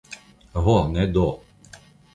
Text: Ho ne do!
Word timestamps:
Ho 0.63 0.77
ne 0.95 1.07
do! 1.19 1.29